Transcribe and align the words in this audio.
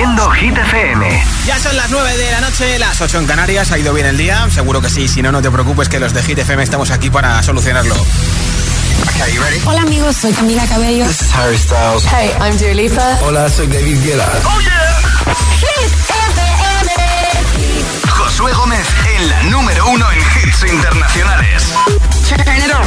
haciendo 0.00 0.30
Hit 0.30 0.56
FM. 0.56 1.22
Ya 1.44 1.58
son 1.58 1.76
las 1.76 1.90
9 1.90 2.16
de 2.16 2.30
la 2.30 2.40
noche, 2.40 2.78
las 2.78 2.98
8 2.98 3.18
en 3.18 3.26
Canarias. 3.26 3.70
¿Ha 3.70 3.78
ido 3.78 3.92
bien 3.92 4.06
el 4.06 4.16
día? 4.16 4.48
Seguro 4.50 4.80
que 4.80 4.88
sí. 4.88 5.08
Si 5.08 5.20
no, 5.20 5.30
no 5.30 5.42
te 5.42 5.50
preocupes 5.50 5.90
que 5.90 6.00
los 6.00 6.14
de 6.14 6.22
Hit 6.22 6.38
FM 6.38 6.62
estamos 6.62 6.90
aquí 6.90 7.10
para 7.10 7.42
solucionarlo. 7.42 7.94
Okay, 7.94 9.34
you 9.34 9.42
ready? 9.42 9.60
Hola 9.66 9.82
amigos, 9.82 10.16
soy 10.16 10.32
Camila 10.32 10.66
Cabello. 10.66 11.06
This 11.06 11.20
is 11.20 11.30
Harry 11.34 11.58
Styles. 11.58 12.06
Hey, 12.06 12.30
I'm 12.40 12.56
Dua 12.56 12.72
Lipa. 12.72 13.18
Hola, 13.22 13.50
soy 13.50 13.66
David 13.66 14.02
Guetta. 14.02 14.26
Oh 14.46 14.58
yeah. 14.60 15.02
Hit 15.60 15.92
FM. 16.08 16.94
Josué 18.08 18.54
Gómez 18.54 18.86
en 19.16 19.28
la 19.28 19.42
número 19.44 19.86
uno 19.90 20.10
en 20.12 20.18
hits 20.18 20.64
internacionales. 20.72 21.62
Turn 22.26 22.56
it 22.56 22.72
on. 22.72 22.86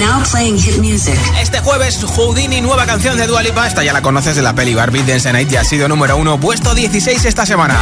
Now 0.00 0.22
playing 0.30 0.58
hit 0.58 0.78
music. 0.78 1.18
Este 1.38 1.60
jueves, 1.60 2.02
Houdini, 2.02 2.62
nueva 2.62 2.86
canción 2.86 3.18
de 3.18 3.26
Dua 3.26 3.42
Lipa. 3.42 3.66
Esta 3.66 3.84
ya 3.84 3.92
la 3.92 4.00
conoces 4.00 4.34
de 4.34 4.40
la 4.40 4.54
peli 4.54 4.74
Barbie 4.74 5.02
Dance 5.02 5.30
Night 5.30 5.52
y 5.52 5.56
ha 5.56 5.64
sido 5.64 5.88
número 5.88 6.16
uno, 6.16 6.40
puesto 6.40 6.74
16 6.74 7.24
esta 7.26 7.44
semana. 7.44 7.78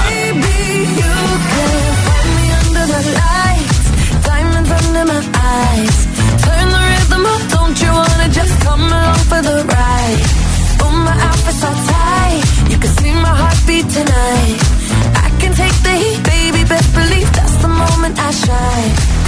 tonight. 13.98 14.58
I 15.26 15.28
can 15.40 15.52
take 15.54 15.76
the 15.86 15.94
heat, 16.02 16.20
baby, 16.24 16.62
best 16.64 16.88
believe 16.94 17.30
that's 17.32 17.56
the 17.64 17.68
moment 17.68 18.18
I 18.18 18.30
shine. 18.30 19.27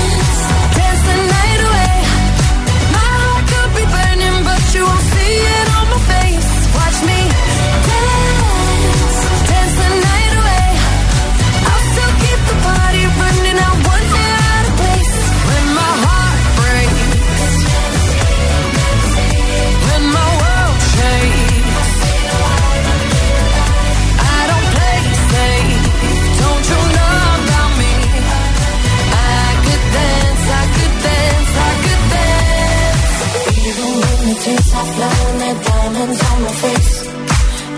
diamonds 36.01 36.23
on 36.31 36.41
my 36.41 36.51
face. 36.51 37.07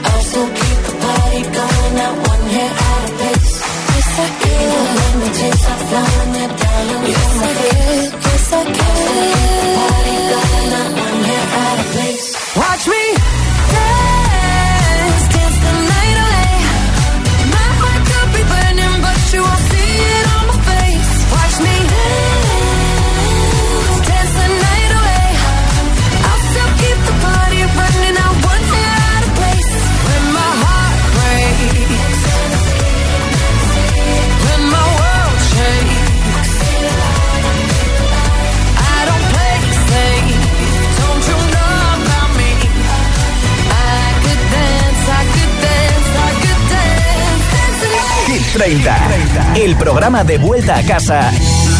I'll 0.05 0.21
still 0.21 0.47
keep 0.47 0.79
the 0.87 0.95
party 1.03 1.41
going, 1.57 1.95
not 1.99 2.15
one 2.27 2.43
hair 2.55 2.71
out 2.71 3.03
of 3.03 3.15
place. 3.19 3.53
Yes, 3.93 4.19
I 4.19 4.29
can. 4.39 4.61
Even 4.63 4.85
when 4.95 5.13
the 5.19 5.29
tears 5.37 5.65
are 5.71 5.81
flowing, 5.87 6.31
there 6.33 6.53
diamonds 6.57 7.09
yes, 7.09 7.59
I. 7.59 7.62
30, 48.63 49.55
el 49.57 49.75
programa 49.75 50.23
de 50.23 50.37
vuelta 50.37 50.77
a 50.77 50.83
casa 50.83 51.29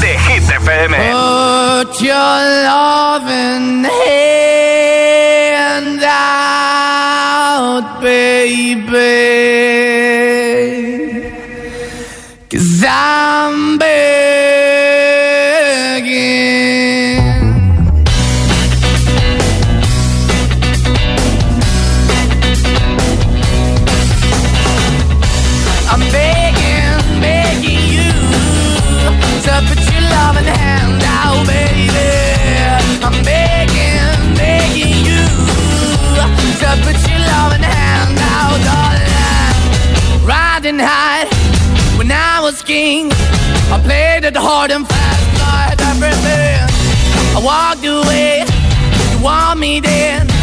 de 0.02 0.20
Hit 0.20 0.50
FM. 0.50 0.98
To 29.53 29.59
put 29.69 29.80
your 29.91 30.02
loving 30.02 30.50
hand 30.50 31.03
out, 31.06 31.46
baby. 31.46 32.09
I'm 33.06 33.18
begging, 33.24 34.09
begging 34.36 34.97
you 35.09 35.22
to 36.62 36.69
put 36.86 36.97
your 37.09 37.22
loving 37.31 37.62
hand 37.62 38.18
out, 38.34 38.58
darling. 38.68 40.25
Riding 40.25 40.80
high 40.80 41.25
when 41.97 42.12
I 42.12 42.40
was 42.41 42.64
king, 42.64 43.12
I 43.72 43.80
played 43.84 44.24
it 44.25 44.36
hard 44.36 44.72
and 44.72 44.88
fast, 44.88 45.25
like 45.44 45.80
everything. 45.91 46.66
I 47.38 47.40
walked 47.52 47.85
away, 47.85 48.46
you 49.12 49.24
want 49.24 49.59
me 49.59 49.80
then. 49.80 50.43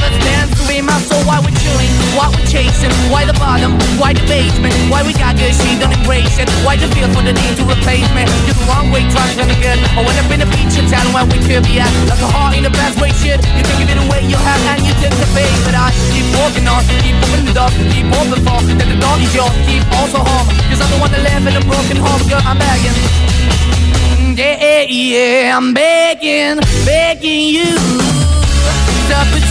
be 0.81 0.87
my 0.87 0.97
soul. 1.05 1.21
Why 1.29 1.37
we 1.39 1.53
chilling? 1.61 1.89
Why 2.17 2.27
we 2.33 2.41
chasing? 2.49 2.91
Why 3.13 3.25
the 3.25 3.37
bottom? 3.37 3.77
Why 4.01 4.13
the 4.13 4.25
basement? 4.25 4.73
Why 4.89 5.05
we 5.05 5.13
got 5.13 5.37
good, 5.37 5.53
she 5.53 5.77
don't 5.77 5.93
embrace 5.93 6.37
it? 6.41 6.49
Why 6.65 6.75
the 6.75 6.89
feel 6.97 7.07
for 7.13 7.21
the 7.21 7.33
need 7.33 7.55
to 7.61 7.63
replace 7.63 8.09
me? 8.17 8.25
You're 8.49 8.57
the 8.57 8.65
wrong 8.65 8.89
way, 8.89 9.05
trying 9.13 9.37
to 9.37 9.45
good. 9.61 9.79
I 9.93 10.01
went 10.01 10.17
up 10.17 10.29
in 10.33 10.41
a 10.41 10.49
feature 10.49 10.85
town 10.89 11.05
where 11.13 11.25
we 11.29 11.37
could 11.45 11.63
be 11.69 11.77
at. 11.79 11.91
Like 12.09 12.21
a 12.21 12.29
heart 12.29 12.57
in 12.57 12.63
the 12.65 12.73
best 12.73 12.97
way, 12.99 13.13
shit. 13.21 13.39
You 13.53 13.63
can 13.63 13.75
give 13.77 13.89
it 13.93 13.99
away, 14.01 14.25
you 14.25 14.37
have, 14.37 14.61
and 14.73 14.81
you 14.81 14.93
take 14.97 15.13
the 15.13 15.29
bait. 15.37 15.53
But 15.63 15.77
I 15.77 15.93
keep 16.09 16.25
walking 16.41 16.65
on, 16.65 16.81
keep 17.05 17.15
moving 17.21 17.45
the 17.45 17.53
dog, 17.53 17.71
keep 17.93 18.07
open 18.09 18.41
for 18.41 18.59
that 18.65 18.87
the 18.89 18.97
dog 18.97 19.21
is 19.21 19.31
yours. 19.35 19.53
Keep 19.69 19.85
also 20.01 20.19
home, 20.19 20.47
cause 20.69 20.81
I'm 20.81 20.89
the 20.89 20.99
one 20.99 21.11
that 21.13 21.21
live 21.21 21.45
in 21.45 21.55
a 21.55 21.63
broken 21.63 21.97
home, 22.01 22.21
girl. 22.25 22.41
I'm 22.43 22.57
begging. 22.57 22.97
Yeah, 24.41 24.57
yeah, 24.57 24.57
the 24.57 24.61
baby. 24.87 25.51
I'm 25.51 25.73
begging, 25.73 26.57
begging 26.85 27.53
you 27.53 27.77
to 29.11 29.17
put 29.31 29.50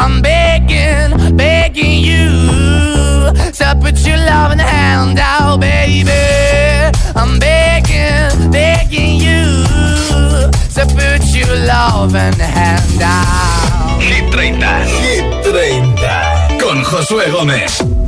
I'm 0.00 0.22
begging, 0.22 1.36
begging 1.36 2.00
you 2.00 2.30
to 3.52 3.78
put 3.82 4.06
your 4.06 4.16
loving 4.16 4.60
hand 4.60 5.18
out, 5.18 5.58
baby. 5.60 6.10
I'm 7.16 7.38
begging, 7.40 8.50
begging 8.52 9.16
you 9.16 9.64
to 10.76 10.86
put 10.94 11.22
your 11.34 11.54
loving 11.66 12.38
hand 12.38 13.02
out. 13.02 14.00
Hit 14.00 14.32
30. 14.32 14.52
Hit 15.02 15.44
30. 15.44 16.58
Con 16.60 16.84
Josué 16.84 17.30
Gómez. 17.32 18.07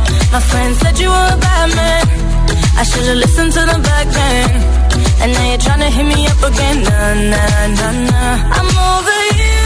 My 0.31 0.39
friend 0.39 0.75
said 0.77 0.97
you 0.97 1.09
were 1.09 1.29
a 1.35 1.37
bad 1.37 1.67
man. 1.75 2.03
I 2.79 2.83
should've 2.83 3.17
listened 3.17 3.51
to 3.51 3.61
them 3.69 3.81
back 3.81 4.07
then. 4.07 4.49
And 5.21 5.33
now 5.33 5.45
you're 5.49 5.63
trying 5.67 5.83
to 5.85 5.89
hit 5.95 6.05
me 6.07 6.25
up 6.31 6.41
again. 6.51 6.77
Nah, 6.87 7.13
nah, 7.31 7.67
nah, 7.77 7.93
nah. 8.09 8.57
I'm 8.57 8.69
over 8.91 9.19
you. 9.41 9.59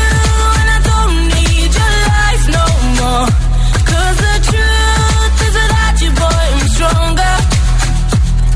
And 0.60 0.70
I 0.78 0.80
don't 0.90 1.16
need 1.38 1.70
your 1.80 1.96
lies 2.10 2.46
no 2.58 2.66
more. 3.00 3.28
Cause 3.90 4.18
the 4.26 4.36
truth 4.50 5.38
is 5.48 5.56
without 5.62 5.96
you, 6.04 6.12
boy, 6.22 6.46
I'm 6.58 6.68
stronger. 6.76 7.36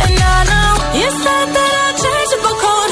And 0.03 0.15
I 0.33 0.37
know 0.49 0.71
you 0.99 1.09
said 1.23 1.47
that 1.57 1.71
I'd 1.85 1.95
change 2.03 2.31
a 2.35 2.39
cold 2.63 2.91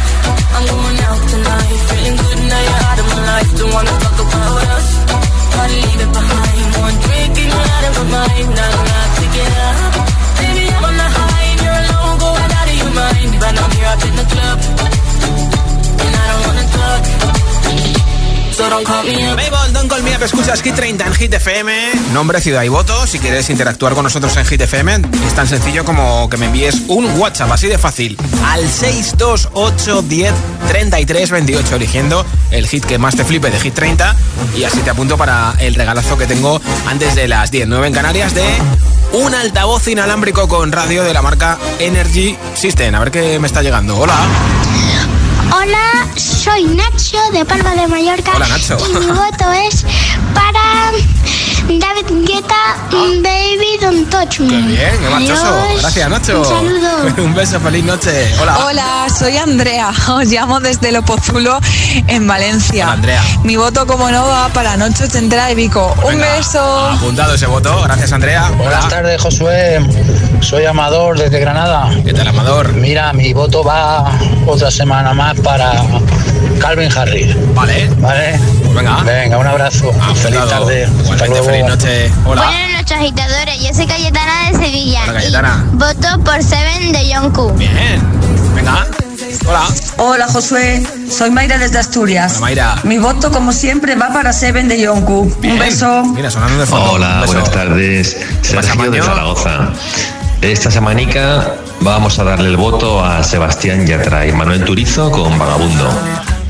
Don't. 3.61 3.91
Baby, 19.03 19.51
don't 19.73 19.89
call 19.89 20.01
me 20.01 20.13
up. 20.13 20.19
Don't 20.19 20.23
escuchas 20.23 20.61
Hit 20.61 20.75
30 20.75 21.07
en 21.07 21.13
Hit 21.13 21.33
FM. 21.33 21.91
Nombre, 22.13 22.41
ciudad 22.41 22.63
y 22.63 22.67
voto. 22.67 23.07
Si 23.07 23.19
quieres 23.19 23.49
interactuar 23.49 23.93
con 23.93 24.03
nosotros 24.03 24.35
en 24.37 24.45
Hit 24.45 24.61
FM, 24.61 25.01
es 25.25 25.33
tan 25.33 25.47
sencillo 25.47 25.83
como 25.85 26.29
que 26.29 26.37
me 26.37 26.47
envíes 26.47 26.83
un 26.87 27.05
WhatsApp, 27.19 27.51
así 27.51 27.67
de 27.67 27.77
fácil. 27.77 28.17
Al 28.45 28.69
628 28.69 30.01
10 30.03 30.33
3328, 30.71 31.75
eligiendo 31.75 32.25
el 32.49 32.65
hit 32.65 32.85
que 32.85 32.97
más 32.97 33.13
te 33.13 33.25
flipe 33.25 33.51
de 33.51 33.59
Hit 33.59 33.73
30 33.73 34.15
y 34.55 34.63
así 34.63 34.79
te 34.79 34.89
apunto 34.89 35.17
para 35.17 35.53
el 35.59 35.75
regalazo 35.75 36.17
que 36.17 36.25
tengo 36.27 36.61
antes 36.87 37.13
de 37.13 37.27
las 37.27 37.51
10, 37.51 37.67
9 37.67 37.87
en 37.87 37.93
Canarias 37.93 38.33
de 38.33 38.45
un 39.11 39.35
altavoz 39.35 39.85
inalámbrico 39.89 40.47
con 40.47 40.71
radio 40.71 41.03
de 41.03 41.13
la 41.13 41.21
marca 41.21 41.57
Energy 41.79 42.37
System. 42.53 42.95
A 42.95 42.99
ver 42.99 43.11
qué 43.11 43.37
me 43.37 43.47
está 43.47 43.61
llegando. 43.61 43.97
Hola. 43.97 44.15
Hola, 45.53 46.07
soy 46.15 46.63
Nacho 46.63 47.17
de 47.33 47.43
Palma 47.43 47.75
de 47.75 47.87
Mallorca. 47.89 48.31
Hola, 48.33 48.47
Nacho. 48.47 48.77
Y 48.79 48.93
mi 48.93 49.07
voto 49.07 49.51
es 49.67 49.85
para 50.33 50.93
David 51.79 52.25
Guetta, 52.25 52.77
Baby 52.91 53.77
Don't 53.79 54.09
Touch 54.09 54.39
Me. 54.39 54.49
Qué 54.49 54.61
bien, 54.61 54.91
qué 55.01 55.09
marchoso. 55.09 55.47
Adiós. 55.47 55.81
Gracias, 55.81 56.09
Nacho. 56.09 56.39
Un 56.39 56.45
saludo. 56.45 56.89
un 57.23 57.35
beso, 57.35 57.59
feliz 57.59 57.83
noche. 57.83 58.33
Hola. 58.41 58.57
Hola, 58.65 59.07
soy 59.17 59.37
Andrea. 59.37 59.91
Os 60.09 60.25
llamo 60.27 60.59
desde 60.59 60.91
Lopozulo, 60.91 61.59
en 62.07 62.27
Valencia. 62.27 62.85
Hola, 62.85 62.93
Andrea. 62.93 63.23
Mi 63.43 63.55
voto, 63.55 63.85
como 63.87 64.09
no, 64.11 64.25
va 64.27 64.49
para 64.49 64.75
Noche 64.77 65.05
Ochentera 65.05 65.47
de 65.47 65.55
Vico. 65.55 65.95
Un 66.03 66.17
Venga, 66.17 66.33
beso. 66.35 66.59
Apuntado 66.89 67.35
ese 67.35 67.45
voto. 67.47 67.81
Gracias, 67.83 68.11
Andrea. 68.11 68.49
Buenas 68.57 68.85
Hola. 68.85 68.89
tardes, 68.89 69.21
Josué. 69.21 69.79
Soy 70.41 70.65
Amador 70.65 71.17
desde 71.17 71.39
Granada. 71.39 71.89
¿Qué 72.05 72.13
tal, 72.13 72.27
Amador? 72.27 72.73
Mira, 72.73 73.13
mi 73.13 73.33
voto 73.33 73.63
va 73.63 74.11
otra 74.45 74.71
semana 74.71 75.13
más 75.13 75.39
para 75.39 75.83
Calvin 76.59 76.91
Harris. 76.95 77.35
Vale. 77.53 77.89
¿Vale? 77.99 78.60
Pues 78.73 78.85
venga. 78.85 79.03
Venga, 79.03 79.37
un 79.37 79.47
abrazo. 79.47 79.91
Feliz 80.15 80.37
Apuntado. 80.39 80.47
tarde. 80.65 80.87
Hasta 81.11 81.25
luego. 81.27 81.45
feliz 81.45 81.65
noche. 81.65 82.11
Hola. 82.25 82.43
Buenas 82.43 82.71
noches, 82.79 82.97
agitadores. 82.97 83.59
Yo 83.61 83.73
soy 83.73 83.87
Cayetana 83.87 84.51
de 84.51 84.57
Sevilla. 84.65 85.01
Hola, 85.03 85.13
Cayetana. 85.13 85.65
Y 85.71 85.75
voto 85.75 86.23
por 86.23 86.43
Seven 86.43 86.91
de 86.91 87.09
Yonku. 87.09 87.51
Bien. 87.53 88.01
Venga. 88.55 88.87
Hola. 89.47 89.63
Hola 89.97 90.27
Josué, 90.27 90.85
soy 91.09 91.31
Mayra 91.31 91.57
desde 91.57 91.79
Asturias. 91.79 92.33
Hola, 92.33 92.41
Mayra. 92.41 92.75
Mi 92.83 92.97
voto 92.97 93.31
como 93.31 93.51
siempre 93.53 93.95
va 93.95 94.11
para 94.13 94.31
Seven 94.33 94.67
de 94.67 94.79
Yonku. 94.81 95.33
Bien. 95.39 95.53
Un 95.53 95.59
beso. 95.59 96.03
Mira, 96.03 96.29
sonando 96.31 96.59
de 96.59 96.65
fondo. 96.65 96.91
Un 96.91 96.95
Hola, 96.97 97.21
beso. 97.21 97.33
buenas 97.33 97.51
tardes. 97.51 98.17
Sergio 98.41 98.91
de? 98.91 99.01
Zaragoza. 99.01 99.69
Esta 100.41 100.71
semanica 100.71 101.55
vamos 101.81 102.17
a 102.19 102.23
darle 102.23 102.49
el 102.49 102.57
voto 102.57 103.03
a 103.03 103.23
Sebastián 103.23 103.85
Yatra 103.85 104.25
y 104.25 104.31
Manuel 104.31 104.63
Turizo 104.63 105.11
con 105.11 105.37
Vagabundo. 105.37 105.89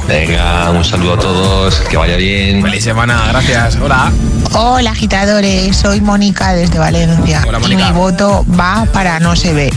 Venga, 0.08 0.70
un 0.72 0.84
saludo 0.84 1.14
a 1.14 1.20
todos, 1.20 1.76
que 1.90 1.96
vaya 1.98 2.16
bien. 2.18 2.62
Feliz 2.62 2.84
semana, 2.84 3.28
gracias. 3.30 3.78
Hola. 3.82 4.12
Hola 4.54 4.92
agitadores, 4.92 5.78
soy 5.78 6.02
Mónica 6.02 6.54
desde 6.54 6.78
Valencia 6.78 7.44
Hola, 7.48 7.60
y 7.60 7.62
Mónica. 7.62 7.88
mi 7.92 7.98
voto 7.98 8.46
va 8.60 8.86
para 8.92 9.20
No 9.20 9.36
se 9.36 9.54
ve. 9.54 9.72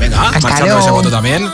Venga, 0.00 0.22
Hasta 0.22 0.40
marchando 0.40 0.64
luego. 0.66 0.80
ese 0.80 0.90
voto 0.90 1.10
también. 1.10 1.46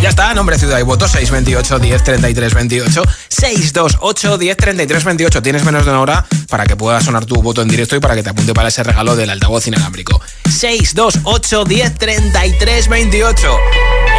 Ya 0.00 0.08
está, 0.08 0.32
nombre, 0.32 0.58
ciudad 0.58 0.78
y 0.78 0.82
voto 0.82 1.06
628 1.06 1.78
10 1.78 2.04
33 2.04 2.54
28 2.54 3.02
628 3.28 4.38
10 4.38 4.56
33 4.56 5.04
28. 5.04 5.42
Tienes 5.42 5.64
menos 5.64 5.84
de 5.84 5.90
una 5.90 6.00
hora 6.00 6.26
para 6.48 6.64
que 6.64 6.74
pueda 6.74 7.00
sonar 7.02 7.26
tu 7.26 7.42
voto 7.42 7.60
en 7.60 7.68
directo 7.68 7.96
y 7.96 8.00
para 8.00 8.14
que 8.14 8.22
te 8.22 8.30
apunte 8.30 8.54
para 8.54 8.68
ese 8.68 8.82
regalo 8.82 9.14
del 9.14 9.28
altavoz 9.28 9.66
inalámbrico. 9.66 10.18
628 10.50 11.64
10 11.64 11.94
33 11.98 12.88
28. 12.88 13.56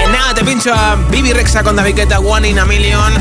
En 0.06 0.12
nada 0.12 0.36
te 0.36 0.44
pincho 0.44 0.72
a 0.72 0.96
Bibi 0.96 1.34
Rexa 1.34 1.64
con 1.64 1.76
David 1.76 1.96
Guetta, 1.96 2.20
One 2.20 2.48
in 2.50 2.60
a 2.60 2.66
Million 2.66 3.14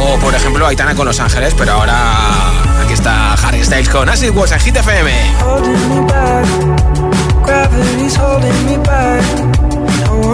o 0.00 0.18
por 0.18 0.34
ejemplo 0.34 0.66
Aitana 0.66 0.96
con 0.96 1.06
Los 1.06 1.20
Ángeles, 1.20 1.54
pero 1.56 1.72
ahora 1.72 2.82
aquí 2.82 2.94
está 2.94 3.34
Harry 3.34 3.64
Styles 3.64 3.88
con 3.88 4.08
Acid 4.08 4.30
Was 4.30 4.50
en 4.50 4.60
Hit 4.60 4.76
FM. 4.76 5.12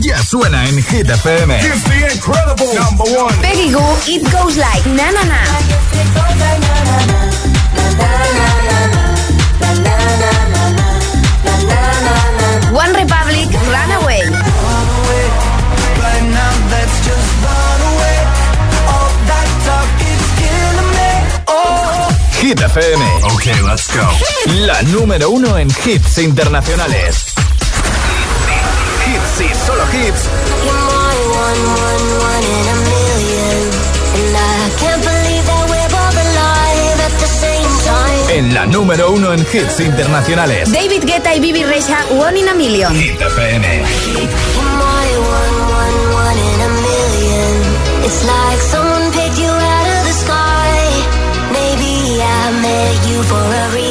Ya 0.00 0.22
suena 0.22 0.64
en 0.68 0.82
Hit 0.82 1.08
FM. 1.08 1.58
Peggy 3.40 3.72
Goo, 3.72 3.98
It 4.06 4.22
Goes 4.30 4.56
Like 4.56 4.88
Na 4.90 5.10
Na 5.12 5.24
Na. 5.24 6.46
One 12.72 12.92
Republic, 12.92 13.48
Runaway. 13.72 14.22
Hit 22.40 22.60
FM. 22.60 23.02
Ok, 23.32 23.46
let's 23.66 23.88
go. 23.92 24.06
La 24.66 24.80
número 24.82 25.30
uno 25.30 25.58
en 25.58 25.68
hits 25.84 26.18
internacionales. 26.18 27.35
Hits 29.38 29.40
y 29.40 29.66
solo 29.66 29.82
hits. 29.92 30.28
En 38.30 38.54
la 38.54 38.66
número 38.66 39.10
uno 39.10 39.32
en 39.32 39.40
hits 39.40 39.80
internacionales. 39.80 40.72
David 40.72 41.04
Guetta 41.04 41.34
y 41.34 41.40
Bibi 41.40 41.64
Rexa, 41.64 41.98
One 42.10 42.38
in 42.38 42.48
a 42.48 42.54
Million. 42.54 42.94
Hit 42.94 43.20
FM. 43.20 43.82
It's 48.04 48.24
like 48.24 48.60
someone 48.70 49.10
picked 49.12 49.38
you 49.38 49.50
out 49.50 49.86
of 49.86 50.04
the 50.06 50.12
sky. 50.12 50.76
Maybe 51.52 52.22
I 52.22 52.52
met 52.62 53.10
you 53.10 53.22
for 53.24 53.36
a 53.36 53.74
reason. 53.74 53.85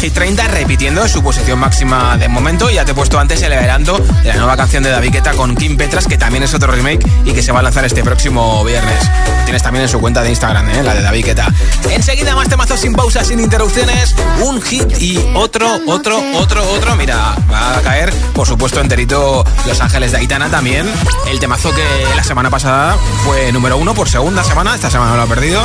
Hit 0.00 0.14
30, 0.14 0.46
repitiendo 0.48 1.08
su 1.08 1.24
posición 1.24 1.58
máxima 1.58 2.16
de 2.16 2.28
momento. 2.28 2.70
Ya 2.70 2.84
te 2.84 2.92
he 2.92 2.94
puesto 2.94 3.18
antes 3.18 3.42
el 3.42 3.52
adelanto 3.52 3.98
de 3.98 4.28
la 4.28 4.36
nueva 4.36 4.56
canción 4.56 4.84
de 4.84 4.90
David 4.90 5.10
Guetta 5.12 5.32
con 5.32 5.56
Kim 5.56 5.76
Petras, 5.76 6.06
que 6.06 6.16
también 6.16 6.44
es 6.44 6.54
otro 6.54 6.70
remake 6.70 7.04
y 7.24 7.32
que 7.32 7.42
se 7.42 7.50
va 7.50 7.58
a 7.58 7.62
lanzar 7.62 7.84
este 7.84 8.04
próximo 8.04 8.62
viernes. 8.64 9.04
Lo 9.38 9.44
tienes 9.44 9.62
también 9.62 9.82
en 9.82 9.88
su 9.88 10.00
cuenta 10.00 10.22
de 10.22 10.30
Instagram, 10.30 10.70
¿eh? 10.70 10.82
la 10.84 10.94
de 10.94 11.02
David 11.02 11.24
Guetta. 11.26 11.52
Enseguida 11.90 12.36
más 12.36 12.48
temazos 12.48 12.78
sin 12.78 12.94
pausas, 12.94 13.26
sin 13.26 13.40
interrupciones. 13.40 14.14
Un 14.40 14.62
hit 14.62 15.00
y 15.00 15.18
otro, 15.34 15.80
otro, 15.88 16.22
otro, 16.34 16.62
otro. 16.70 16.94
Mira, 16.94 17.34
va 17.50 17.78
a 17.78 17.80
caer, 17.80 18.12
por 18.34 18.46
supuesto, 18.46 18.80
enterito 18.80 19.44
Los 19.66 19.80
Ángeles 19.80 20.12
de 20.12 20.18
Aitana 20.18 20.48
también. 20.48 20.88
El 21.28 21.40
temazo 21.40 21.74
que 21.74 21.84
la 22.14 22.22
semana 22.22 22.50
pasada 22.50 22.96
fue 23.24 23.50
número 23.50 23.76
uno 23.76 23.94
por 23.94 24.08
segunda 24.08 24.44
semana. 24.44 24.76
Esta 24.76 24.90
semana 24.90 25.16
lo 25.16 25.22
ha 25.22 25.26
perdido. 25.26 25.60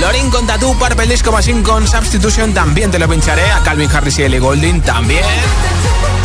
Lorin 0.00 0.30
con 0.30 0.46
Tattoo, 0.46 0.76
Purple 0.78 1.06
Disco 1.06 1.32
Machine 1.32 1.62
con 1.62 1.86
Substitution 1.86 2.52
también 2.52 2.90
te 2.90 2.98
lo 2.98 3.08
pincharé. 3.08 3.50
A 3.50 3.62
Calvin 3.62 3.90
Harris 3.90 4.18
y 4.18 4.24
Ellie 4.24 4.38
Golding 4.38 4.82
también. 4.82 5.24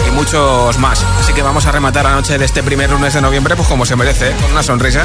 Y 0.07 0.11
muchos 0.11 0.77
más. 0.77 1.05
Así 1.19 1.33
que 1.33 1.41
vamos 1.41 1.65
a 1.65 1.71
rematar 1.71 2.03
la 2.03 2.11
noche 2.11 2.37
de 2.37 2.45
este 2.45 2.63
primer 2.63 2.89
lunes 2.89 3.13
de 3.13 3.21
noviembre, 3.21 3.55
pues 3.55 3.67
como 3.67 3.85
se 3.85 3.95
merece, 3.95 4.31
con 4.41 4.51
una 4.51 4.63
sonrisa. 4.63 5.03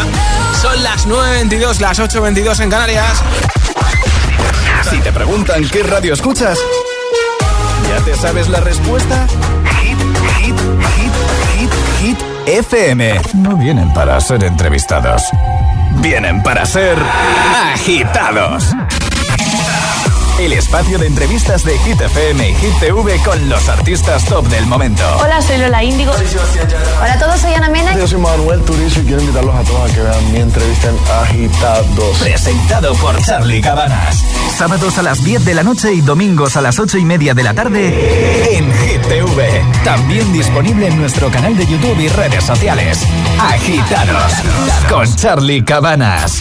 Son 0.60 0.82
las 0.82 1.06
9.22, 1.06 1.78
las 1.80 2.00
8.22 2.00 2.60
en 2.60 2.70
Canarias. 2.70 3.22
Si 4.90 4.98
te 4.98 5.12
preguntan 5.12 5.68
qué 5.68 5.82
radio 5.82 6.14
escuchas, 6.14 6.58
¿ya 7.88 8.04
te 8.04 8.16
sabes 8.16 8.48
la 8.48 8.60
respuesta? 8.60 9.26
Hit, 9.80 9.98
hit, 10.38 10.56
hit, 10.96 11.12
hit, 11.54 11.70
hit, 12.00 12.18
FM. 12.46 13.20
No 13.34 13.56
vienen 13.56 13.92
para 13.92 14.20
ser 14.20 14.44
entrevistados. 14.44 15.22
Vienen 16.00 16.42
para 16.42 16.64
ser 16.66 16.96
agitados. 17.72 18.72
El 20.38 20.52
espacio 20.52 20.98
de 20.98 21.06
entrevistas 21.06 21.64
de 21.64 21.78
Hit 21.78 22.00
FM 22.00 22.50
y 22.50 22.54
Hit 22.54 22.78
TV 22.78 23.18
con 23.24 23.48
los 23.48 23.68
artistas 23.68 24.24
top 24.26 24.46
del 24.48 24.66
momento. 24.66 25.02
Hola, 25.22 25.40
soy 25.40 25.56
Lola 25.58 25.82
Índigo. 25.82 26.12
Hola 26.12 27.12
a 27.14 27.18
todos, 27.18 27.40
soy 27.40 27.54
Ana 27.54 27.70
Mena. 27.70 27.96
Yo 27.96 28.06
soy 28.06 28.18
Manuel 28.18 28.60
Turizo 28.62 29.00
y 29.00 29.04
quiero 29.04 29.22
invitarlos 29.22 29.54
a 29.54 29.62
todos 29.62 29.90
a 29.90 29.94
que 29.94 30.02
vean 30.02 30.32
mi 30.32 30.40
entrevista 30.40 30.90
en 30.90 30.98
Agitados. 31.22 32.18
Presentado 32.18 32.94
por 32.96 33.20
Charlie 33.22 33.62
Cabanas. 33.62 34.24
Sábados 34.56 34.96
a 34.96 35.02
las 35.02 35.22
10 35.22 35.44
de 35.44 35.52
la 35.52 35.62
noche 35.62 35.92
y 35.92 36.00
domingos 36.00 36.56
a 36.56 36.62
las 36.62 36.78
8 36.78 36.96
y 36.96 37.04
media 37.04 37.34
de 37.34 37.42
la 37.42 37.52
tarde 37.52 38.56
en 38.56 38.72
Hit 38.72 39.02
TV. 39.02 39.62
También 39.84 40.32
disponible 40.32 40.88
en 40.88 40.96
nuestro 40.96 41.30
canal 41.30 41.54
de 41.58 41.66
YouTube 41.66 42.00
y 42.00 42.08
redes 42.08 42.42
sociales. 42.42 43.06
Agitados 43.38 44.32
con 44.88 45.14
Charlie 45.14 45.62
Cabanas. 45.62 46.40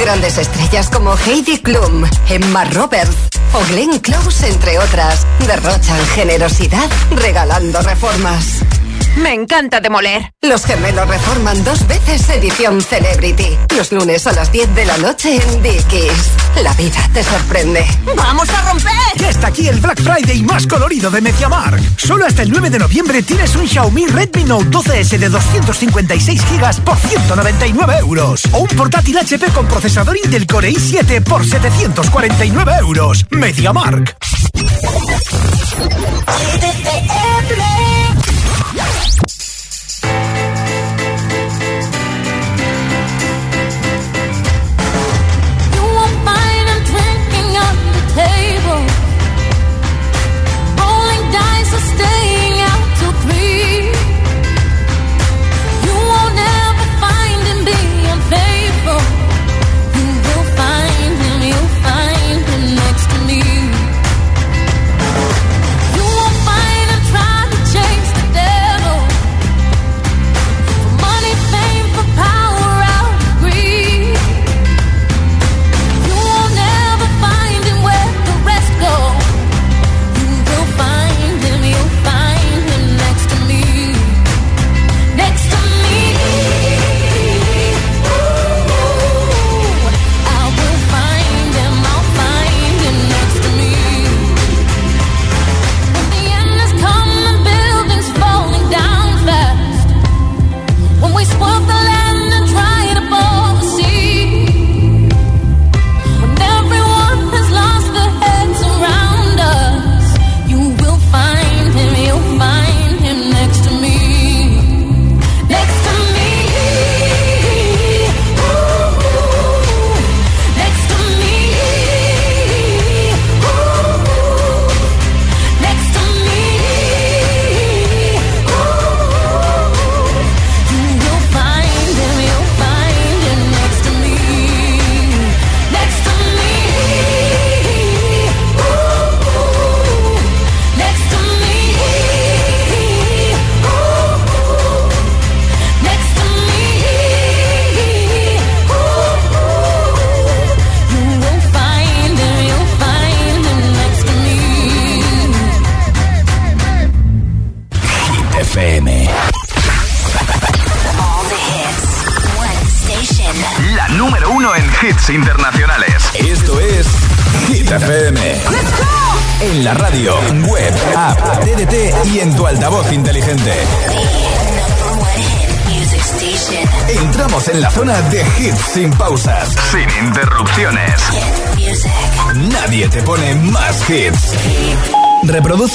Grandes 0.00 0.38
estrellas 0.38 0.88
como 0.90 1.14
Heidi 1.26 1.58
Klum, 1.58 2.04
Emma 2.28 2.64
Roberts 2.64 3.16
o 3.52 3.64
Glenn 3.68 3.98
Close, 3.98 4.48
entre 4.48 4.78
otras, 4.78 5.26
derrochan 5.46 6.06
generosidad 6.14 6.88
regalando 7.10 7.80
reformas. 7.82 8.60
Me 9.16 9.34
encanta 9.34 9.80
demoler. 9.80 10.32
Los 10.42 10.64
gemelos 10.64 11.08
reforman 11.08 11.62
dos 11.64 11.86
veces 11.86 12.28
edición 12.30 12.80
Celebrity. 12.80 13.58
Los 13.76 13.92
lunes 13.92 14.26
a 14.26 14.32
las 14.32 14.52
10 14.52 14.74
de 14.74 14.84
la 14.84 14.96
noche 14.98 15.36
en 15.36 15.62
Dickies. 15.62 16.30
La 16.62 16.72
vida 16.74 17.08
te 17.12 17.22
sorprende. 17.22 17.84
¡Vamos 18.16 18.48
a 18.50 18.70
romper! 18.70 18.92
Ya 19.16 19.30
está 19.30 19.48
aquí 19.48 19.68
el 19.68 19.80
Black 19.80 20.00
Friday 20.02 20.42
más 20.42 20.66
colorido 20.66 21.10
de 21.10 21.20
MediaMark. 21.20 21.80
Solo 21.98 22.26
hasta 22.26 22.42
el 22.42 22.50
9 22.50 22.70
de 22.70 22.78
noviembre 22.78 23.22
tienes 23.22 23.54
un 23.56 23.66
Xiaomi 23.66 24.06
Redmi 24.06 24.44
Note 24.44 24.66
12S 24.66 25.18
de 25.18 25.28
256 25.28 26.42
GB 26.42 26.80
por 26.82 26.96
199 26.96 27.98
euros. 27.98 28.42
O 28.52 28.58
un 28.60 28.68
portátil 28.68 29.18
HP 29.18 29.46
con 29.48 29.66
procesador 29.66 30.16
Intel 30.16 30.46
Core 30.46 30.70
i7 30.70 31.22
por 31.22 31.44
749 31.44 32.72
euros. 32.80 33.26
MediaMark. 33.30 34.16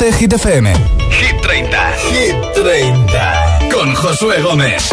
12 0.05 0.19
Hit 0.19 0.33
FM. 0.33 0.67
Hit 1.09 1.41
30. 1.41 1.93
Hit 2.11 2.35
30. 2.53 3.69
Con 3.71 3.95
Josué 3.95 4.39
Gómez. 4.39 4.91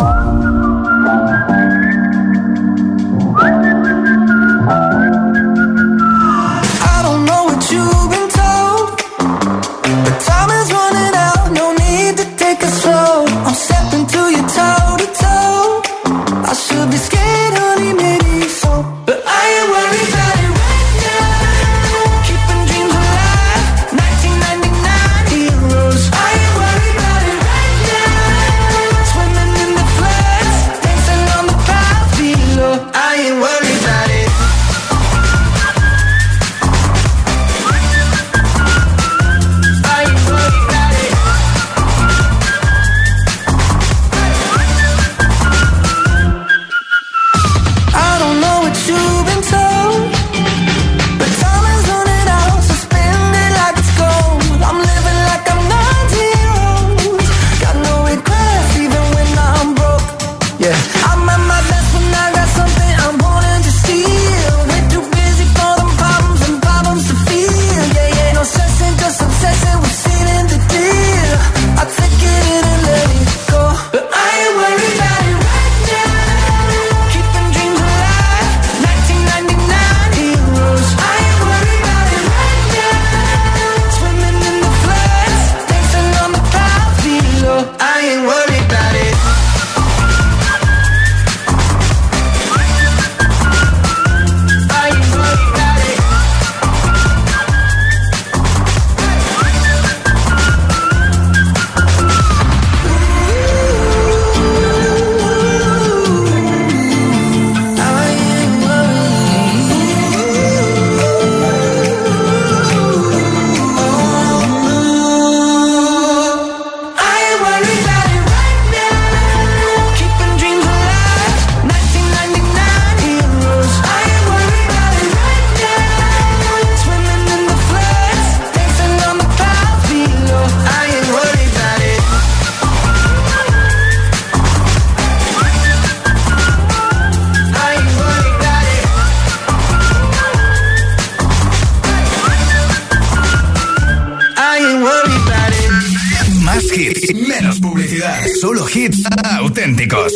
Auténticos. 148.74 150.12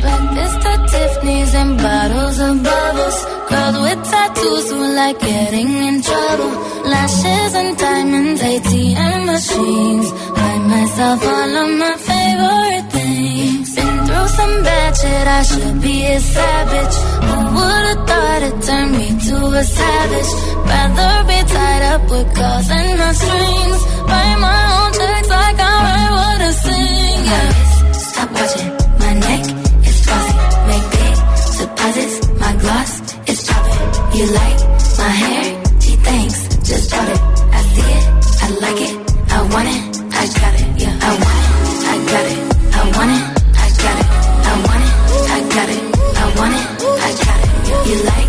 Breakfast 0.00 0.66
at 0.66 0.88
Tiffany's 0.90 1.54
and 1.54 1.78
bottles 1.78 2.38
of 2.40 2.62
bubbles. 2.64 3.18
Girls 3.48 3.76
with 3.78 4.10
tattoos 4.10 4.70
who 4.72 4.94
like 4.96 5.20
getting 5.20 5.70
in 5.70 6.02
trouble. 6.02 6.50
Lashes 6.84 7.54
and 7.54 7.78
diamonds, 7.78 8.42
ATM 8.42 9.26
machines. 9.26 10.10
Buy 10.34 10.58
myself 10.66 11.24
all 11.24 11.56
of 11.62 11.70
my 11.78 11.94
favorite 12.10 12.90
things. 12.90 13.76
Been 13.76 14.06
through 14.06 14.28
some 14.28 14.62
bad 14.64 14.96
shit, 14.96 15.28
I 15.28 15.42
should 15.44 15.80
be 15.80 16.06
a 16.06 16.18
savage. 16.18 16.96
Who 17.26 17.36
would've 17.54 18.02
thought 18.08 18.42
it 18.48 18.56
turned 18.66 18.92
me 18.98 19.08
to 19.28 19.36
a 19.62 19.62
savage? 19.62 20.30
Rather 20.70 21.12
be 21.28 21.38
tied 21.54 21.82
up 21.94 22.02
with 22.10 22.34
calls 22.34 22.68
and 22.68 22.98
no 22.98 23.12
strings. 23.12 23.95
Write 24.10 24.38
my 24.46 24.60
own 24.78 24.90
checks 24.98 25.28
like 25.28 25.58
I 25.58 25.72
write 25.84 26.10
what 26.18 26.40
I 26.48 26.50
sing. 26.64 27.18
Yeah. 27.30 27.48
Stop 27.92 28.28
watching 28.36 28.70
my 29.02 29.12
neck 29.26 29.42
is 29.88 29.98
flossy. 30.04 30.36
Make 30.68 30.86
big 30.96 31.14
deposits. 31.60 32.16
My 32.42 32.52
gloss 32.62 32.92
is 33.30 33.40
popping. 33.48 33.84
You 34.18 34.24
like 34.40 34.58
my 34.98 35.10
hair? 35.22 35.44
Gee, 35.80 35.96
thanks. 36.08 36.38
Just 36.68 36.90
bought 36.90 37.08
it. 37.14 37.20
I 37.56 37.60
see 37.72 37.90
it. 37.96 38.04
I 38.44 38.48
like 38.64 38.80
it. 38.88 38.94
I 39.36 39.38
want 39.52 39.68
it. 39.74 39.80
I 40.20 40.24
got 40.40 40.54
it. 40.60 40.66
Yeah. 40.82 41.08
I 41.08 41.10
want 41.22 41.38
it. 41.42 41.48
I 41.92 41.96
got 42.12 42.26
it. 42.32 42.38
I 42.78 42.82
want 42.96 43.10
it. 43.16 43.24
I 43.62 43.66
got 43.82 43.96
it. 44.02 44.08
I 44.50 44.54
want 44.66 44.82
it. 44.86 44.92
I 45.34 45.38
got 45.54 45.68
it. 45.74 45.82
I 46.22 46.24
want 46.38 46.54
it. 46.60 46.66
I 47.06 47.10
got 47.24 47.38
it. 47.44 47.88
You 47.88 47.96
like 48.10 48.25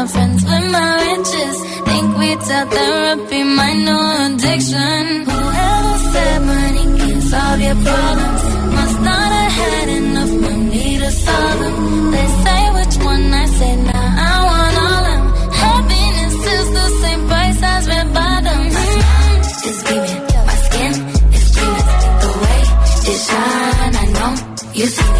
my 0.00 0.06
friends 0.06 0.42
with 0.50 0.66
my 0.76 0.90
riches. 1.08 1.56
Think 1.88 2.08
we 2.20 2.30
tell 2.46 2.66
therapy 2.74 3.40
my 3.60 3.72
new 3.86 4.04
addiction. 4.24 5.02
Whoever 5.28 5.96
said 6.12 6.38
money 6.52 6.84
can 7.00 7.20
solve 7.32 7.60
your 7.68 7.78
problems 7.86 8.42
must 8.76 8.98
not 9.08 9.30
have 9.38 9.52
had 9.60 9.88
enough 10.00 10.32
money 10.46 10.98
to 11.02 11.10
solve 11.24 11.58
them. 11.62 12.10
They 12.14 12.28
say 12.44 12.62
which 12.78 12.96
one 13.10 13.26
I 13.42 13.46
say 13.58 13.72
now. 13.90 14.06
I 14.30 14.36
want 14.48 14.76
all 14.86 15.04
of 15.04 15.04
them. 15.10 15.24
Happiness 15.64 16.36
is 16.56 16.66
the 16.78 16.86
same 17.02 17.22
price 17.30 17.62
as 17.72 17.82
red 17.92 18.08
bottoms. 18.18 18.74
My 18.76 18.86
smile 18.96 19.40
is 19.70 19.78
beaming, 19.86 20.22
my 20.48 20.56
skin 20.66 20.92
is 21.36 21.46
gleaming. 21.54 22.14
The 22.24 22.30
way 22.42 22.60
it 23.12 23.18
shine, 23.28 23.94
I 24.02 24.06
know 24.16 24.32
you 24.78 24.86
seen 24.86 25.14
it. 25.16 25.19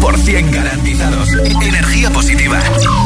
100% 0.00 0.50
garantizados. 0.50 1.28
Energía 1.62 2.10
positiva. 2.10 2.58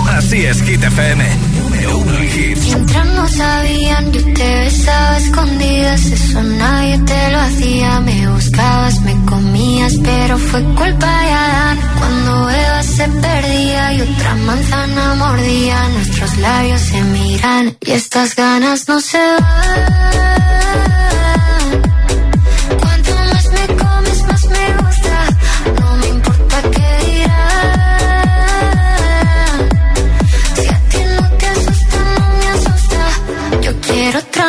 Así 0.08 0.44
es, 0.44 0.62
Hit 0.62 0.82
FM. 0.82 1.24
Número 1.62 1.98
uno 1.98 2.18
en 2.18 2.24
hits. 2.24 2.64
Mientras 2.64 3.06
no 3.06 3.28
sabían, 3.28 4.12
yo 4.12 4.22
te 4.34 4.56
besaba 4.60 5.18
escondidas. 5.18 6.04
Eso 6.06 6.42
nadie 6.42 6.98
te 6.98 7.32
lo 7.32 7.38
hacía. 7.40 8.00
Me 8.00 8.28
buscabas, 8.28 9.00
me 9.02 9.14
comías, 9.24 9.94
pero 10.02 10.38
fue 10.38 10.62
culpa 10.74 11.22
de 11.22 11.30
Adán. 11.30 11.78
Cuando 11.98 12.50
Eva 12.50 12.82
se 12.82 13.08
perdía 13.08 13.94
y 13.94 14.00
otra 14.02 14.34
manzana 14.34 15.14
mordía, 15.14 15.88
nuestros 15.90 16.36
labios 16.38 16.80
se 16.80 17.02
miran 17.02 17.76
y 17.80 17.90
estas 17.92 18.34
ganas 18.34 18.88
no 18.88 19.00
se 19.00 19.18
van. 19.18 20.39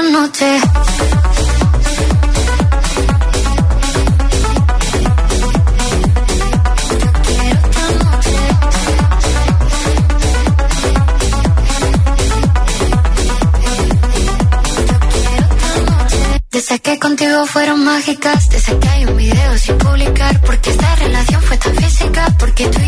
Otra 0.02 0.10
noche. 0.10 0.60
Desde 16.52 16.80
que 16.80 17.00
contigo 17.00 17.46
fueron 17.46 17.84
mágicas, 17.84 18.50
desde 18.50 18.78
que 18.78 18.90
hay 18.90 19.06
un 19.06 19.18
video 19.18 19.58
sin 19.58 19.78
publicar, 19.78 20.42
porque 20.42 20.72
esta 20.72 20.96
relación 20.96 21.42
fue 21.44 21.58
tan 21.58 21.76
física, 21.76 22.28
porque 22.38 22.68
tú 22.68 22.80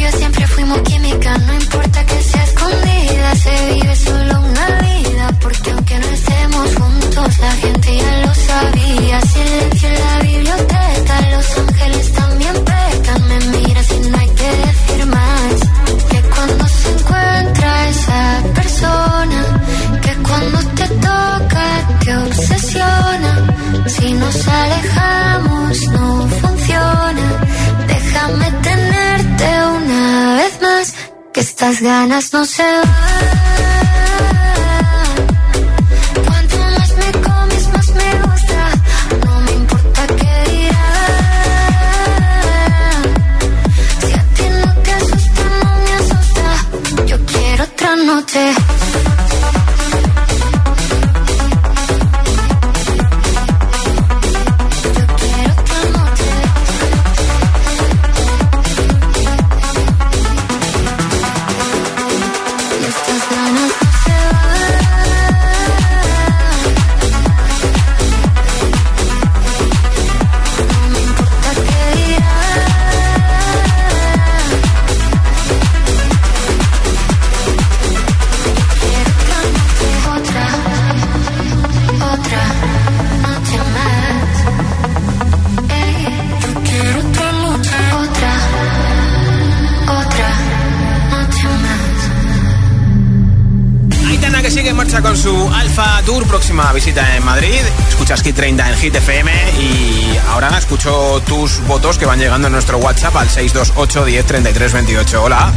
Escuchas 98.03 98.21
Hit 98.23 98.35
30 98.35 98.69
en 98.69 98.75
Hit 98.75 98.95
FM 98.95 99.31
y 99.61 100.19
ahora 100.27 100.49
escucho 100.57 101.21
tus 101.25 101.65
votos 101.67 101.97
que 101.97 102.05
van 102.05 102.19
llegando 102.19 102.47
en 102.47 102.51
nuestro 102.51 102.77
WhatsApp 102.77 103.15
al 103.15 103.29
628 103.29 104.03
10 104.03 104.25
33 104.25 104.73
28. 104.73 105.23
Hola. 105.23 105.49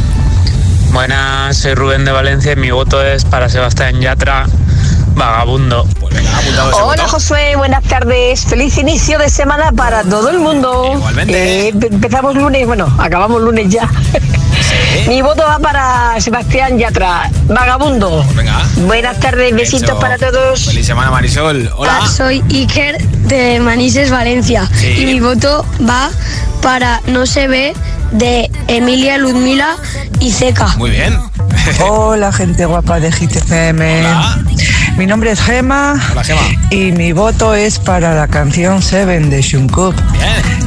Buenas, 0.92 1.56
soy 1.56 1.74
Rubén 1.74 2.04
de 2.04 2.12
Valencia 2.12 2.52
y 2.52 2.56
mi 2.56 2.70
voto 2.70 3.02
es 3.02 3.24
para 3.24 3.48
Sebastián 3.48 4.00
Yatra, 4.00 4.46
Vagabundo. 5.16 5.88
Pues 5.98 6.14
venga, 6.14 6.30
Hola 6.72 7.02
voto. 7.02 7.09
Josué, 7.09 7.56
buenas 7.56 7.82
tardes. 7.82 8.44
Feliz 8.44 8.78
inicio 8.78 9.18
de 9.18 9.28
semana 9.28 9.72
para 9.72 10.04
todo 10.04 10.30
el 10.30 10.38
mundo. 10.38 10.92
Igualmente. 10.94 11.70
Eh, 11.70 11.74
empezamos 11.90 12.37
lunes, 12.37 12.64
bueno, 12.64 12.87
acabamos 13.00 13.42
lunes 13.42 13.68
ya. 13.70 13.90
Mi 15.09 15.22
voto 15.22 15.42
va 15.42 15.59
para 15.59 16.20
Sebastián 16.20 16.78
Yatra, 16.78 17.30
Vagabundo. 17.46 18.24
Venga. 18.35 18.62
Buenas 18.87 19.20
tardes, 19.20 19.54
besitos 19.54 19.90
Hecho. 19.90 20.00
para 20.00 20.18
todos. 20.18 20.64
Feliz 20.64 20.87
semana, 20.87 21.11
Marisol. 21.11 21.70
Hola. 21.76 21.98
Hola, 21.98 22.09
soy 22.09 22.42
Iker 22.50 22.98
de 22.98 23.61
Manises, 23.61 24.11
Valencia. 24.11 24.68
Sí. 24.74 24.94
Y 24.98 25.06
mi 25.06 25.20
voto 25.20 25.64
va 25.88 26.11
para 26.62 27.00
No 27.06 27.26
se 27.26 27.46
ve 27.46 27.74
de 28.12 28.50
Emilia, 28.68 29.18
Ludmila 29.18 29.76
y 30.20 30.32
Zeca. 30.32 30.68
Muy 30.76 30.90
bien. 30.90 31.18
Hola, 31.80 32.32
gente 32.32 32.64
guapa 32.64 32.98
de 32.98 33.12
Hit 33.12 33.37
FM. 33.37 34.02
Mi 34.96 35.06
nombre 35.06 35.30
es 35.30 35.40
Gema. 35.42 36.00
Hola, 36.12 36.24
Gema. 36.24 36.40
Y 36.70 36.92
mi 36.92 37.12
voto 37.12 37.54
es 37.54 37.78
para 37.78 38.14
la 38.14 38.28
canción 38.28 38.80
Seven 38.80 39.28
de 39.28 39.42
Jungkook. 39.42 39.94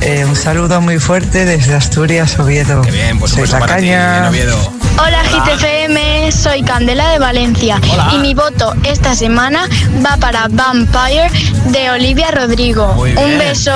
Eh, 0.01 0.23
un 0.23 0.35
saludo 0.35 0.81
muy 0.81 0.99
fuerte 0.99 1.45
desde 1.45 1.73
Asturias, 1.73 2.37
Oviedo. 2.39 2.81
Qué 2.83 2.91
bien, 2.91 3.19
Soy 3.27 3.47
la 3.47 3.59
para 3.59 3.77
ti, 3.77 3.83
caña. 3.83 4.29
Oviedo. 4.29 4.78
Hola, 5.01 5.23
Hola. 5.31 5.43
GTFM, 5.45 6.31
soy 6.31 6.61
Candela 6.63 7.09
de 7.09 7.19
Valencia 7.19 7.79
Hola. 7.91 8.11
y 8.13 8.17
mi 8.19 8.33
voto 8.33 8.73
esta 8.83 9.15
semana 9.15 9.67
va 10.05 10.17
para 10.17 10.47
Vampire 10.49 11.29
de 11.67 11.89
Olivia 11.91 12.31
Rodrigo. 12.31 12.93
Muy 12.93 13.11
bien. 13.13 13.23
Un 13.25 13.37
beso. 13.39 13.71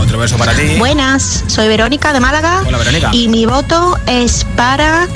Otro 0.00 0.18
beso 0.18 0.36
para 0.36 0.52
ti. 0.54 0.76
Buenas, 0.78 1.44
soy 1.46 1.68
Verónica 1.68 2.12
de 2.12 2.20
Málaga. 2.20 2.62
Hola, 2.66 2.78
Verónica. 2.78 3.10
Y 3.12 3.28
mi 3.28 3.46
voto 3.46 3.98
es 4.06 4.44
para 4.56 5.06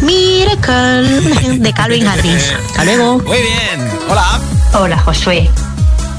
Miracle 0.00 1.58
de 1.58 1.72
Calvin 1.72 2.06
Harris. 2.06 2.52
Hasta 2.68 2.84
luego. 2.84 3.18
Muy 3.18 3.38
bien. 3.38 3.90
Hola. 4.08 4.40
Hola 4.72 4.98
Josué, 4.98 5.50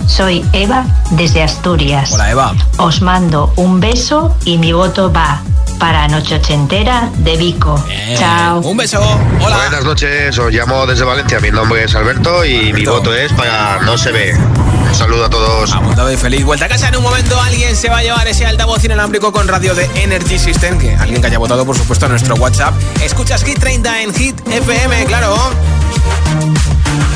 soy 0.07 0.45
Eva 0.53 0.85
desde 1.11 1.43
Asturias. 1.43 2.11
Hola, 2.13 2.31
Eva. 2.31 2.53
Os 2.77 3.01
mando 3.01 3.51
un 3.57 3.79
beso 3.79 4.35
y 4.45 4.57
mi 4.57 4.71
voto 4.71 5.11
va 5.11 5.41
para 5.79 6.07
Noche 6.07 6.35
Ochentera 6.35 7.09
de 7.17 7.37
Vico. 7.37 7.83
Chao. 8.17 8.59
Un 8.61 8.77
beso. 8.77 9.01
Hola. 9.41 9.57
Buenas 9.57 9.83
noches, 9.83 10.37
os 10.37 10.51
llamo 10.51 10.85
desde 10.85 11.03
Valencia. 11.03 11.39
Mi 11.39 11.51
nombre 11.51 11.83
es 11.83 11.95
Alberto 11.95 12.45
y 12.45 12.73
mi 12.73 12.85
voto 12.85 13.13
es 13.13 13.31
para 13.33 13.79
No 13.81 13.97
se 13.97 14.11
ve. 14.11 14.35
Un 14.35 14.95
saludo 14.95 15.25
a 15.25 15.29
todos. 15.29 15.73
Apuntado 15.73 16.11
y 16.11 16.17
feliz. 16.17 16.45
Vuelta 16.45 16.65
a 16.65 16.69
casa 16.69 16.89
en 16.89 16.97
un 16.97 17.03
momento. 17.03 17.39
Alguien 17.41 17.75
se 17.75 17.89
va 17.89 17.97
a 17.99 18.03
llevar 18.03 18.27
ese 18.27 18.45
altavoz 18.45 18.83
inalámbrico 18.83 19.31
con 19.31 19.47
radio 19.47 19.75
de 19.75 19.89
Energy 19.95 20.39
System. 20.39 20.77
Que 20.77 20.95
alguien 20.95 21.21
que 21.21 21.27
haya 21.27 21.39
votado, 21.39 21.65
por 21.65 21.77
supuesto, 21.77 22.05
a 22.05 22.09
nuestro 22.09 22.35
WhatsApp. 22.35 22.73
Escuchas 23.01 23.43
Hit 23.43 23.59
30 23.59 24.01
en 24.01 24.13
Hit 24.13 24.39
FM, 24.47 25.05
claro. 25.05 25.35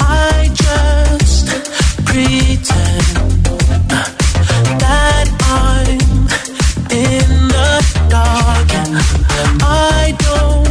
I 0.02 0.50
just 0.50 1.50
pretend 2.06 3.19
I 8.12 10.16
don't 10.18 10.70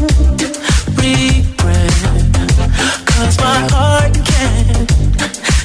my 3.38 3.60
heart 3.70 4.14
can't 4.26 4.90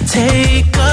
take 0.07 0.77
a 0.77 0.92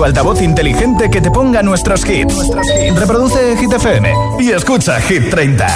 tu 0.00 0.04
altavoz 0.04 0.40
inteligente 0.40 1.10
que 1.10 1.20
te 1.20 1.30
ponga 1.30 1.62
nuestros 1.62 2.08
hits. 2.08 2.34
Reproduce 2.96 3.54
Hit 3.56 3.72
FM 3.72 4.10
y 4.38 4.50
escucha 4.50 4.98
Hit 4.98 5.30
30. 5.30 5.66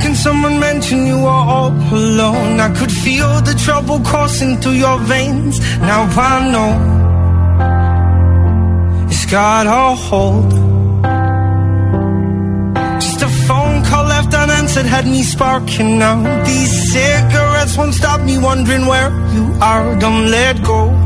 Can 0.00 0.14
someone 0.14 0.58
mention 0.58 1.06
you 1.06 1.26
are 1.26 1.46
all 1.46 1.72
alone? 1.92 2.58
I 2.58 2.70
could 2.70 2.90
feel 2.90 3.42
the 3.42 3.54
trouble 3.66 4.00
coursing 4.00 4.58
through 4.60 4.78
your 4.78 4.98
veins. 5.00 5.60
Now 5.80 6.08
I 6.16 6.50
know 6.50 6.72
it's 9.10 9.26
got 9.26 9.66
a 9.66 9.94
hold. 9.94 10.50
Just 12.98 13.22
a 13.22 13.28
phone 13.46 13.84
call 13.84 14.04
left 14.06 14.32
unanswered 14.32 14.86
had 14.86 15.06
me 15.06 15.22
sparking 15.22 15.98
now. 15.98 16.22
These 16.46 16.92
cigarettes 16.92 17.76
won't 17.76 17.94
stop 17.94 18.22
me 18.22 18.38
wondering 18.38 18.86
where 18.86 19.10
you 19.34 19.52
are. 19.60 19.98
Don't 19.98 20.30
let 20.30 20.62
go. 20.62 21.05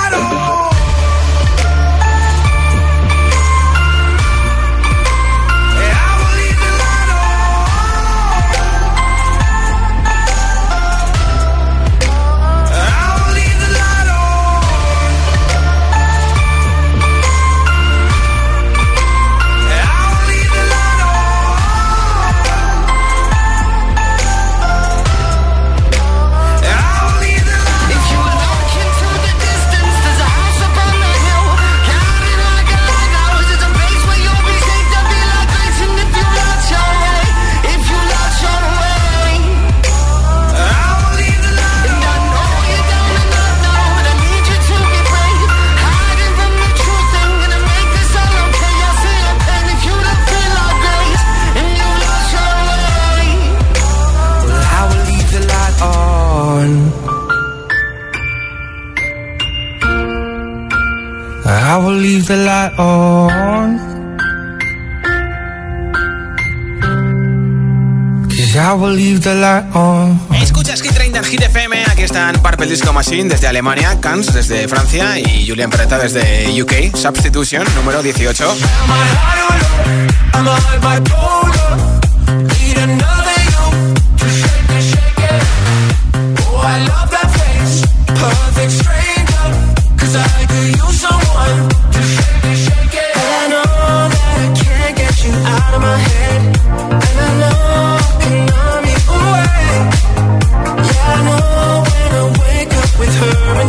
leave 69.21 69.35
the 69.35 69.35
light 69.35 69.75
on. 69.75 70.19
Escuchas 70.41 70.81
Hit 70.81 70.93
30 70.93 71.19
en 71.19 71.25
Hit 71.25 71.41
FM. 71.41 71.83
Aquí 71.91 72.03
están 72.03 72.41
Purple 72.41 72.67
Disco 72.67 72.91
Machine 72.93 73.29
desde 73.29 73.47
Alemania, 73.47 73.99
Cans 73.99 74.33
desde 74.33 74.67
Francia 74.67 75.19
y 75.19 75.47
Julian 75.47 75.69
Peretta 75.69 75.97
desde 75.97 76.61
UK. 76.61 76.95
Substitution 76.95 77.65
número 77.75 78.01
18. 78.01 78.55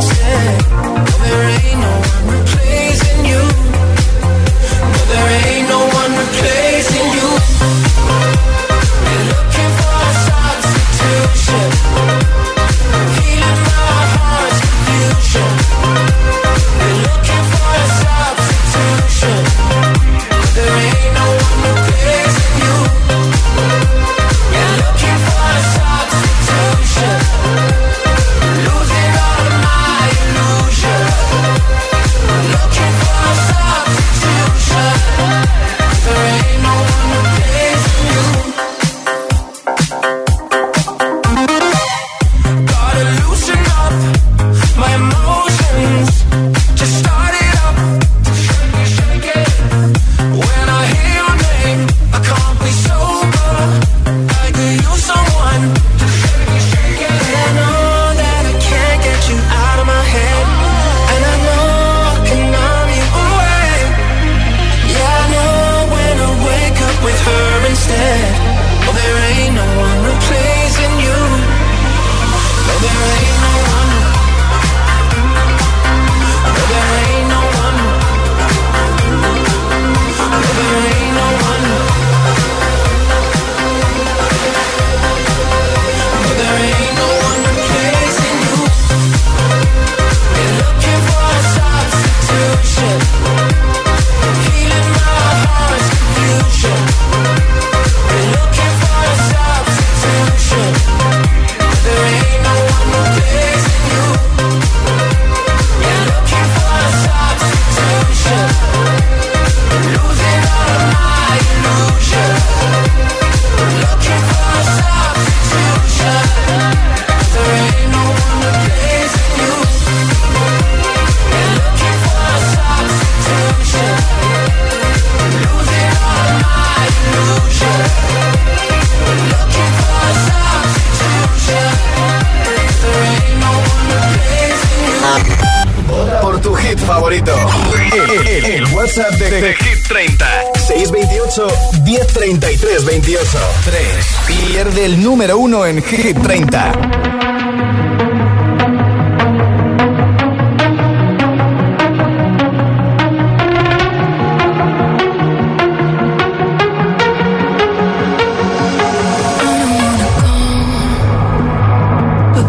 differences 0.01 0.32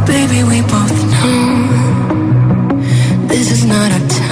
Baby, 0.05 0.43
we 0.43 0.61
both 0.61 1.03
know 1.11 1.67
this 3.27 3.51
is 3.51 3.63
not 3.65 3.91
our 3.91 4.07
time. 4.09 4.22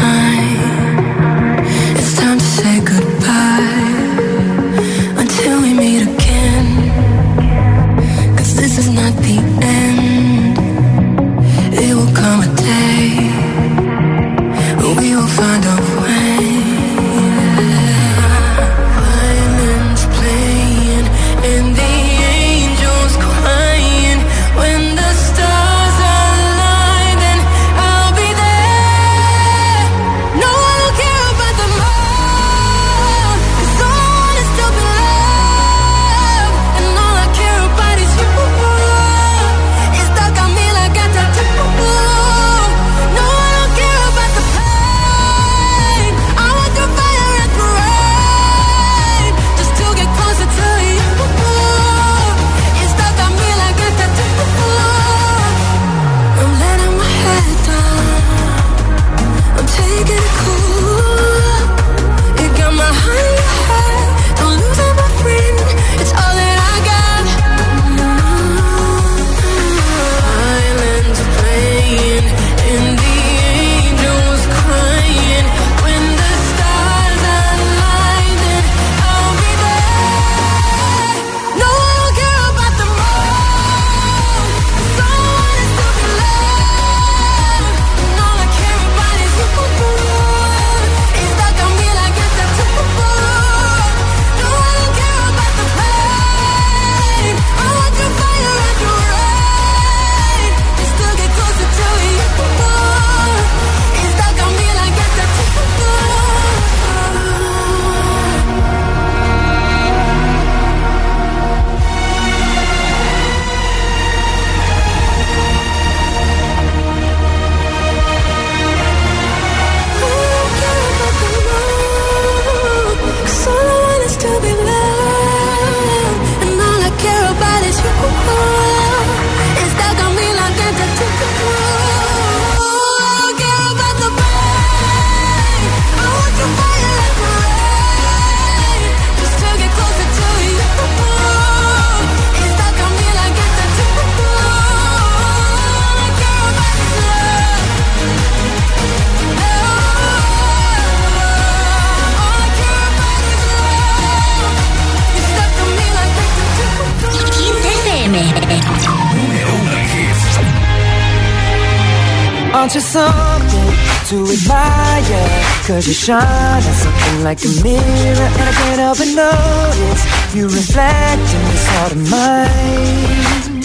Cause 165.71 165.87
you 165.87 165.93
shine 165.93 166.21
at 166.21 166.77
something 166.83 167.23
like 167.23 167.39
a 167.45 167.51
mirror 167.63 168.29
And 168.39 168.43
I 168.43 168.51
can't 168.59 168.79
help 168.83 168.97
but 168.97 169.07
notice 169.07 170.03
You 170.35 170.43
reflect 170.49 171.21
in 171.31 171.43
this 171.47 171.65
heart 171.71 171.93
of 171.93 172.11
mine. 172.11 173.63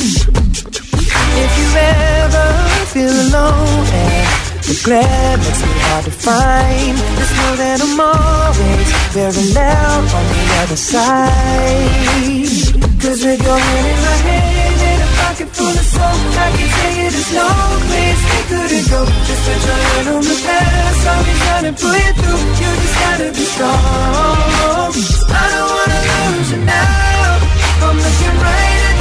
If 1.34 1.50
you 1.58 1.68
ever 1.74 2.46
feel 2.94 3.10
alone 3.10 3.90
And 3.90 4.46
the 4.62 4.80
glare 4.84 5.36
makes 5.36 5.60
me 5.66 5.72
hard 5.90 6.04
to 6.04 6.12
find. 6.12 6.96
Just 7.18 7.34
know 7.38 7.56
that 7.58 7.82
I'm 7.82 7.98
always 7.98 8.86
parallel 9.10 10.06
on 10.14 10.24
the 10.30 10.46
other 10.62 10.78
side. 10.78 12.06
Cause 13.02 13.24
your 13.24 13.34
hand 13.34 13.86
in 13.90 13.98
my 14.06 14.14
And 14.30 14.45
of 15.60 15.84
soap 15.84 16.20
I 16.36 16.48
can 16.56 16.68
you 17.00 17.08
there's 17.08 17.32
no 17.32 17.48
place 17.88 18.22
we 18.72 18.80
go 18.90 19.00
Just 19.26 19.42
on 20.12 20.22
the 20.22 20.36
through 22.18 22.42
You 22.60 22.70
just 22.82 22.96
gotta 23.00 23.28
be 23.32 23.46
I 25.28 25.44
don't 25.52 25.70
wanna 25.76 26.00
lose 26.36 26.50
you 26.52 26.60
now. 26.64 27.86
I'm 27.88 27.96
looking 27.96 28.36
right 28.40 28.95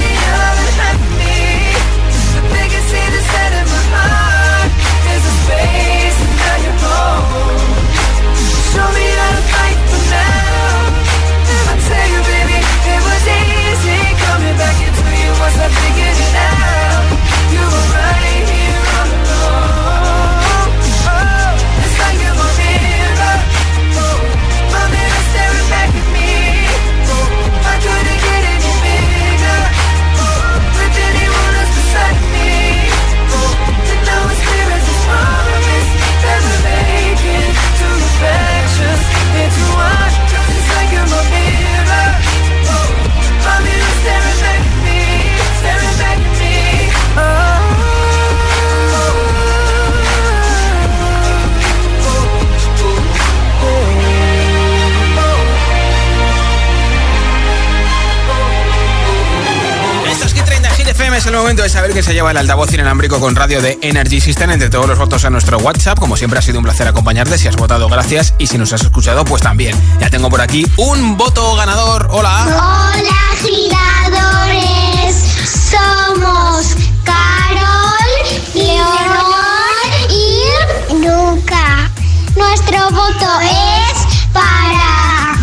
se 62.06 62.14
lleva 62.14 62.30
el 62.30 62.38
altavoz 62.38 62.72
inalámbrico 62.72 63.20
con 63.20 63.36
radio 63.36 63.64
de 63.64 63.80
Energy 63.82 64.22
System 64.22 64.52
entre 64.52 64.70
todos 64.70 64.88
los 64.88 64.96
votos 65.00 65.26
a 65.26 65.32
nuestro 65.32 65.58
WhatsApp. 65.58 65.98
Como 65.98 66.16
siempre 66.16 66.38
ha 66.38 66.42
sido 66.44 66.60
un 66.60 66.64
placer 66.64 66.88
acompañarte. 66.88 67.36
Si 67.40 67.48
has 67.48 67.56
votado, 67.56 67.90
gracias. 67.90 68.36
Y 68.38 68.46
si 68.46 68.60
nos 68.60 68.72
has 68.74 68.84
escuchado, 68.84 69.26
pues 69.26 69.42
también. 69.42 69.76
Ya 70.00 70.12
tengo 70.12 70.30
por 70.30 70.40
aquí 70.40 70.68
un 70.78 71.18
voto 71.18 71.56
ganador. 71.56 72.08
Hola. 72.12 72.46
Hola, 72.46 73.18
giradores. 73.42 75.16
Somos 75.50 76.76
Carol, 77.04 78.12
Leonor 78.54 79.66
y 80.12 80.94
Luca. 81.04 81.90
Nuestro 82.36 82.92
voto 82.92 83.40
es 83.42 84.32
para 84.32 85.40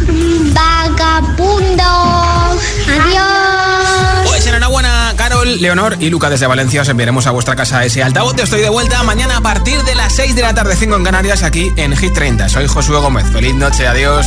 Vagabundo. 0.54 1.82
Adiós. 2.86 3.51
Leonor 5.46 5.96
y 6.00 6.10
Luca 6.10 6.30
desde 6.30 6.46
Valencia. 6.46 6.82
Os 6.82 6.88
enviaremos 6.88 7.26
a 7.26 7.30
vuestra 7.30 7.56
casa 7.56 7.84
ese 7.84 8.02
altavoz. 8.02 8.38
Estoy 8.38 8.60
de 8.60 8.68
vuelta 8.68 9.02
mañana 9.02 9.38
a 9.38 9.40
partir 9.40 9.82
de 9.82 9.94
las 9.94 10.14
6 10.14 10.34
de 10.34 10.42
la 10.42 10.54
tarde, 10.54 10.76
5 10.76 10.96
en 10.96 11.04
Canarias, 11.04 11.42
aquí 11.42 11.72
en 11.76 11.96
Hit 11.96 12.14
30. 12.14 12.48
Soy 12.48 12.66
Josué 12.66 12.98
Gómez. 12.98 13.24
Feliz 13.30 13.54
noche, 13.54 13.86
adiós. 13.86 14.26